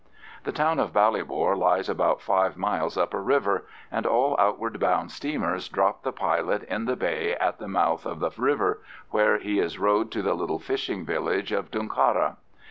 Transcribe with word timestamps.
The 0.45 0.51
town 0.51 0.79
of 0.79 0.91
Ballybor 0.93 1.55
lies 1.55 1.87
about 1.87 2.23
five 2.23 2.57
miles 2.57 2.97
up 2.97 3.13
a 3.13 3.19
river, 3.19 3.65
and 3.91 4.07
all 4.07 4.35
outward 4.39 4.79
bound 4.79 5.11
steamers 5.11 5.69
drop 5.69 6.01
the 6.01 6.11
pilot 6.11 6.63
in 6.63 6.85
the 6.85 6.95
bay 6.95 7.35
at 7.35 7.59
the 7.59 7.67
mouth 7.67 8.07
of 8.07 8.19
the 8.19 8.31
river, 8.35 8.81
where 9.11 9.37
he 9.37 9.59
is 9.59 9.77
rowed 9.77 10.09
to 10.13 10.23
the 10.23 10.33
little 10.33 10.57
fishing 10.57 11.05
village 11.05 11.51
of 11.51 11.69
Dooncarra. 11.69 12.37